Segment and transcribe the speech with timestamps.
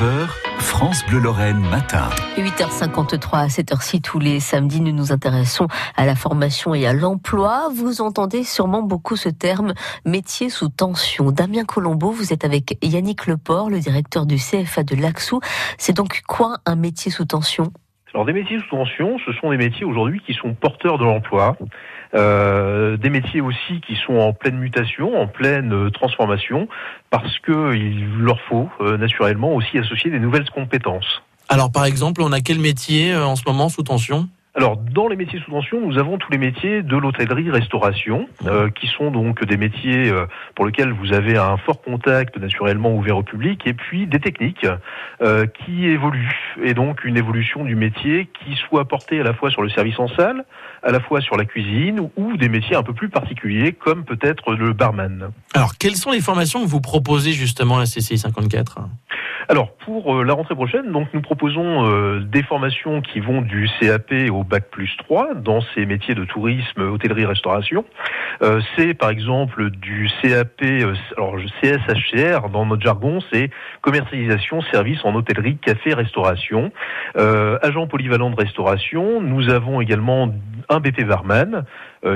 [0.00, 0.28] 9h,
[0.60, 2.08] France Bleu Lorraine matin.
[2.38, 6.94] 8h53 à cette heure-ci, tous les samedis, nous nous intéressons à la formation et à
[6.94, 7.68] l'emploi.
[7.74, 9.74] Vous entendez sûrement beaucoup ce terme
[10.06, 11.32] métier sous tension.
[11.32, 15.40] Damien Colombo, vous êtes avec Yannick Leport, le directeur du CFA de l'Axou.
[15.76, 17.70] C'est donc quoi un métier sous tension?
[18.14, 21.56] Alors des métiers sous tension, ce sont des métiers aujourd'hui qui sont porteurs de l'emploi,
[22.14, 26.68] euh, des métiers aussi qui sont en pleine mutation, en pleine euh, transformation,
[27.10, 31.22] parce qu'il leur faut euh, naturellement aussi associer des nouvelles compétences.
[31.48, 34.28] Alors par exemple, on a quel métier en ce moment sous tension?
[34.60, 38.88] Alors, dans les métiers sous tension, nous avons tous les métiers de l'hôtellerie-restauration, euh, qui
[38.88, 43.22] sont donc des métiers euh, pour lesquels vous avez un fort contact naturellement ouvert au
[43.22, 44.66] public, et puis des techniques
[45.22, 49.50] euh, qui évoluent, et donc une évolution du métier qui soit portée à la fois
[49.50, 50.44] sur le service en salle,
[50.82, 54.52] à la fois sur la cuisine, ou des métiers un peu plus particuliers, comme peut-être
[54.52, 55.30] le barman.
[55.54, 58.80] Alors, quelles sont les formations que vous proposez justement à CCI 54
[59.50, 63.68] alors pour euh, la rentrée prochaine, donc nous proposons euh, des formations qui vont du
[63.80, 67.84] CAP au bac plus 3 dans ces métiers de tourisme, hôtellerie, restauration.
[68.42, 70.62] Euh, c'est par exemple du CAP,
[71.16, 76.70] alors CSHCR dans notre jargon, c'est commercialisation, service en hôtellerie, café, restauration.
[77.16, 79.20] agent polyvalent de restauration.
[79.20, 80.32] Nous avons également
[80.68, 81.64] un BP Varman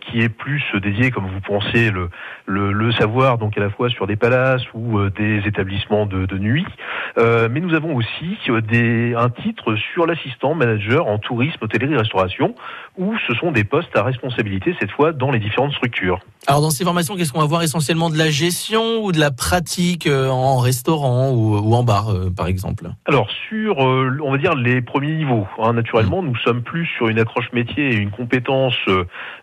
[0.00, 2.08] qui est plus dédié, comme vous pensez, le,
[2.46, 6.66] le, savoir donc à la fois sur des palaces ou des établissements de, de nuit.
[7.18, 12.54] Euh, mais nous avons aussi euh, un titre sur l'assistant manager en tourisme, hôtellerie, restauration,
[12.98, 16.20] où ce sont des postes à responsabilité cette fois dans les différentes structures.
[16.48, 19.30] Alors dans ces formations, qu'est-ce qu'on va voir essentiellement de la gestion ou de la
[19.30, 22.84] pratique euh, en restaurant ou, en bar, par exemple?
[23.06, 25.46] Alors sur, on va dire les premiers niveaux.
[25.58, 26.26] Hein, naturellement, mmh.
[26.26, 28.76] nous sommes plus sur une accroche métier et une compétence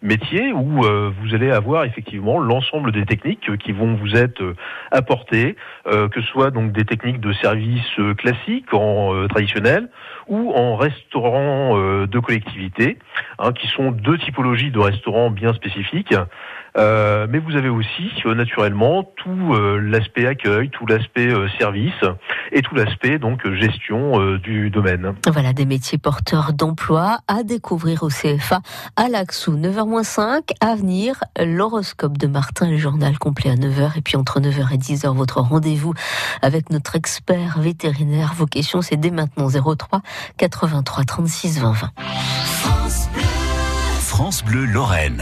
[0.00, 4.54] métier où vous allez avoir effectivement l'ensemble des techniques qui vont vous être
[4.90, 9.88] apportées, que ce soit donc des techniques de services euh, classiques, en euh, traditionnel,
[10.28, 12.98] ou en restaurant euh, de collectivité,
[13.38, 16.14] hein, qui sont deux typologies de restaurants bien spécifiques.
[16.78, 16.91] Euh,
[17.28, 21.92] mais vous avez aussi euh, naturellement tout euh, l'aspect accueil, tout l'aspect service
[22.52, 25.14] et tout l'aspect donc gestion du domaine.
[25.30, 28.60] Voilà des métiers porteurs d'emploi à découvrir au CFA
[28.96, 29.56] à l'Axou.
[29.56, 34.74] 9h-5 à venir, l'horoscope de Martin, le journal complet à 9h et puis entre 9h
[34.74, 35.94] et 10h votre rendez-vous
[36.42, 38.32] avec notre expert vétérinaire.
[38.34, 40.02] Vos questions c'est dès maintenant 03
[40.38, 41.90] 83 36 20 20.
[44.00, 45.20] France Bleu Lorraine.